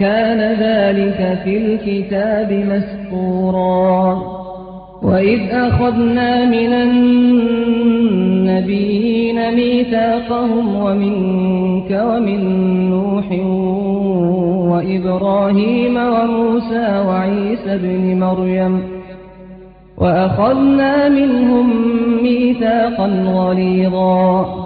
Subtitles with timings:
[0.00, 4.22] كان ذلك في الكتاب مسطورا
[5.02, 12.40] وإذ أخذنا من النبيين ميثاقهم ومنك ومن
[12.90, 13.32] نوح
[14.72, 18.80] وإبراهيم وموسى وعيسى بن مريم
[19.98, 21.66] وأخذنا منهم
[22.22, 24.65] ميثاقا غليظا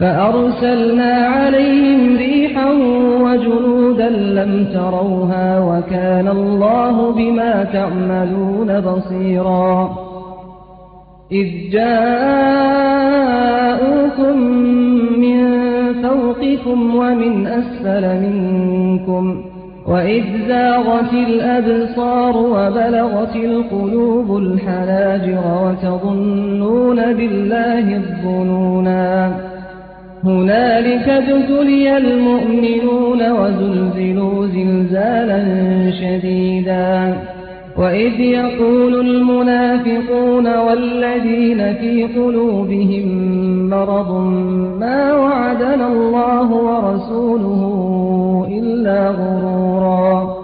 [0.00, 2.70] فأرسلنا عليهم ريحا
[3.22, 9.90] وجنودا لم تروها وكان الله بما تعملون بصيرا
[11.32, 14.38] إذ جاءوكم
[15.20, 15.54] من
[16.02, 19.42] فوقكم ومن أسفل منكم
[19.88, 29.32] وإذ زاغت الأبصار وبلغت القلوب الحناجر وتظنون بالله الظنونا
[30.26, 35.40] هنالك ابتلي المؤمنون وزلزلوا زلزالا
[35.90, 37.14] شديدا
[37.78, 43.08] وإذ يقول المنافقون والذين في قلوبهم
[43.70, 44.10] مرض
[44.80, 47.94] ما وعدنا الله ورسوله
[48.58, 50.43] إلا غرورا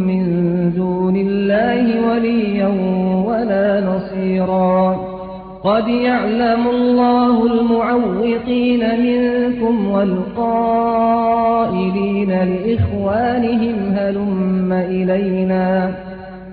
[1.13, 2.67] دون الله وليا
[3.27, 4.79] ولا نصيرا
[5.63, 15.91] قد يعلم الله المعوقين منكم والقائلين لإخوانهم هلم إلينا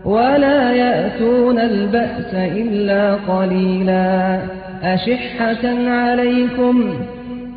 [0.05, 4.39] ولا يأتون البأس إلا قليلا
[4.83, 6.85] أشحة عليكم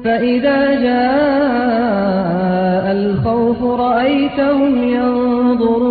[0.04, 5.91] فإذا جاء الخوف رأيتهم ينظرون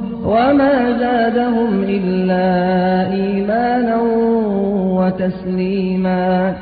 [0.25, 2.45] وما زادهم إلا
[3.13, 3.97] إيمانا
[4.97, 6.53] وتسليما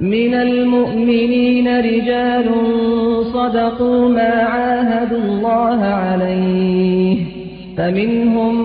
[0.00, 2.44] من المؤمنين رجال
[3.32, 7.16] صدقوا ما عاهدوا الله عليه
[7.76, 8.62] فمنهم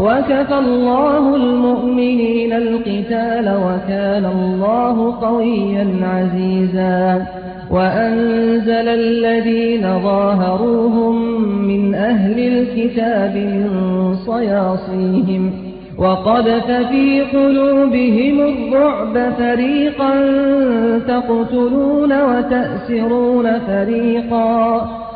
[0.00, 7.26] وكفى الله المؤمنين القتال وكان الله قويا عزيزا
[7.70, 15.50] وأنزل الذين ظاهروهم من أهل الكتاب من صياصيهم
[15.98, 20.14] وقذف في قلوبهم الرعب فريقا
[21.08, 24.88] تقتلون وتأسرون فريقا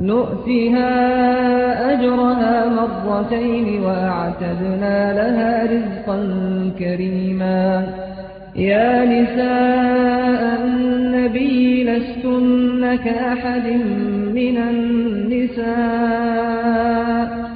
[0.00, 0.86] نؤتها
[1.92, 6.30] أجرها مرتين وأعتدنا لها رزقا
[6.78, 7.88] كريما
[8.56, 13.66] يا نساء النبي لستن كأحد
[14.34, 17.55] من النساء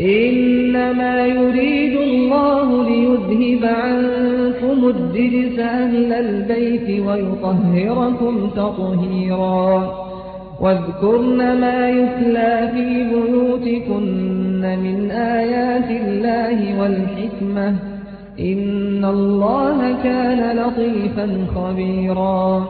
[0.00, 9.92] إنما يريد الله ليذهب عنكم الدرس أهل البيت ويطهركم تطهيرا
[10.60, 17.76] واذكرن ما يتلى في بيوتكن من آيات الله والحكمة
[18.40, 22.66] إن الله كان لطيفا خبيرا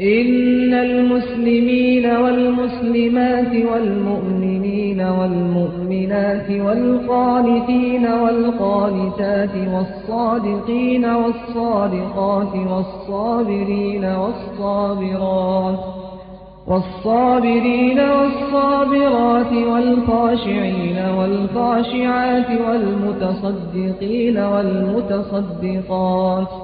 [0.00, 15.78] إن المسلمين والمسلمات والمؤمنين والمؤمنات والقانتين والقانتات والصادقين والصادقات والصابرين والصابرات
[16.66, 26.63] والصابرين والصابرات والخاشعين والخاشعات والمتصدقين والمتصدقات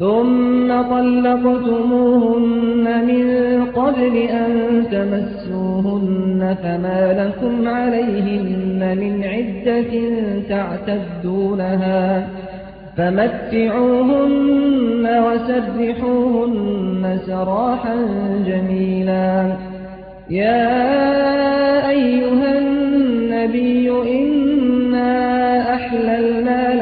[0.00, 3.26] ثم طلقتموهن من
[3.74, 4.50] قبل أن
[4.92, 10.10] تمسوهن فما لكم عليهن من عدة
[10.48, 12.28] تعتدونها
[12.96, 17.96] فمتعوهن وسرحوهن سراحا
[18.46, 19.52] جميلا
[20.30, 20.88] يا
[21.90, 26.35] أيها النبي إنا أحللنا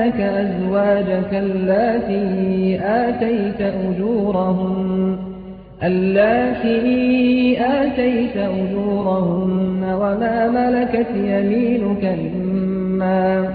[0.05, 5.17] لك أزواجك التي آتيت أجورهم
[5.83, 13.49] اللاتي آتيت أجورهن وما ملكت يمينك مما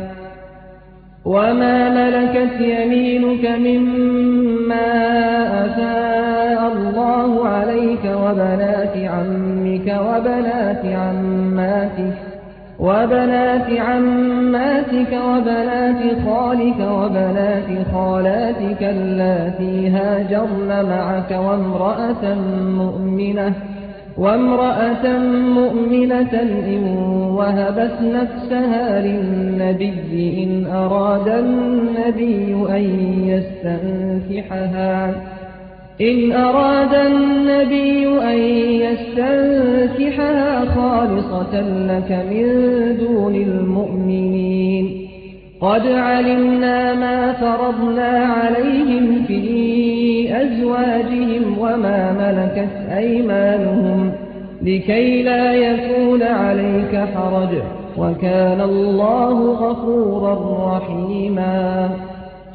[1.25, 4.89] وما ملكت يمينك مما
[5.65, 12.28] أفاء الله عليك وبنات عمك وبنات عماتك
[12.79, 22.36] وبنات عماتك وبنات خالك وبنات خالاتك اللاتي هاجرن معك وامرأة
[22.75, 23.53] مؤمنة
[24.17, 25.17] وامرأة
[25.55, 26.98] مؤمنة إن
[27.38, 32.93] وهبت نفسها للنبي إن أراد النبي أن
[33.27, 35.12] يستنكحها
[36.01, 38.38] إن أراد النبي أن
[38.88, 42.46] يستنكحها خالصة لك من
[43.00, 45.08] دون المؤمنين
[45.62, 54.12] قد علمنا ما فرضنا عليهم في أزواجهم وما ملكت أيمانهم
[54.62, 57.57] لكي لا يكون عليك حرج
[57.98, 60.33] وكان الله غفورا
[60.77, 61.90] رحيما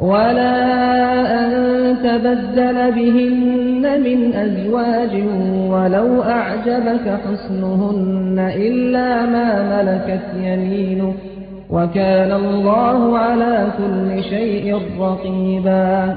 [0.00, 0.80] ولا
[1.40, 1.48] أن
[2.02, 5.22] تبدل بهن من أزواج
[5.70, 11.14] ولو أعجبك حسنهن إلا ما ملكت يمينك
[11.70, 16.16] وكان الله على كل شيء رقيباً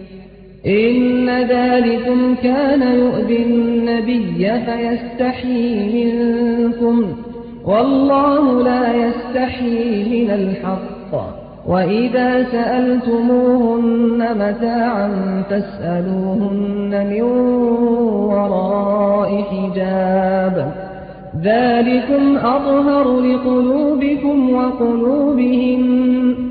[0.67, 7.05] إن ذلكم كان يؤذي النبي فيستحي منكم
[7.65, 11.25] والله لا يستحي من الحق
[11.67, 15.11] وإذا سألتموهن متاعا
[15.49, 17.21] فاسألوهن من
[18.35, 20.71] وراء حجاب
[21.43, 26.50] ذلكم أظهر لقلوبكم وقلوبهم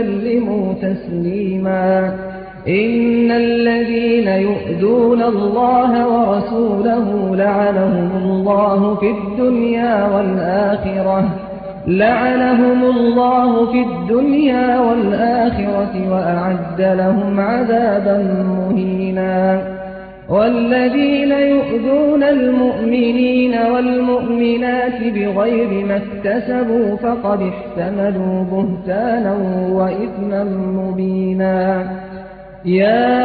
[0.00, 2.10] وسلموا تسليما
[2.68, 11.24] إن الذين يؤذون الله ورسوله لعنهم الله في الدنيا والآخرة
[11.86, 19.62] لعنهم الله في الدنيا والآخرة وأعد لهم عذابا مهينا
[20.30, 29.36] والذين يؤذون المؤمنين والمؤمنات بغير ما اكتسبوا فقد احتملوا بهتانا
[29.72, 31.86] وإثما مبينا
[32.64, 33.20] يا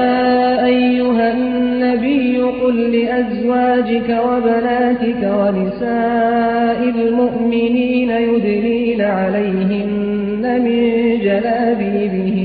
[0.66, 10.76] أيها النبي قل لأزواجك وبناتك ونساء المؤمنين يدلين عليهن من
[11.22, 12.45] جلابيبهن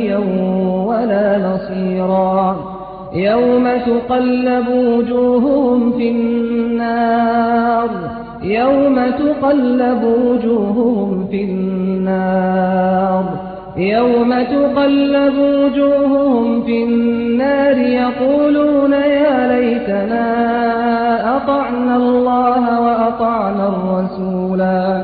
[1.71, 2.55] كثيرا
[3.15, 7.89] يوم تقلب وجوههم في النار
[8.43, 13.23] يوم تقلب وجوههم في النار
[13.77, 20.15] يوم تقلب وجوههم في النار يقولون يا ليتنا
[21.37, 25.03] أطعنا الله وأطعنا الرسولا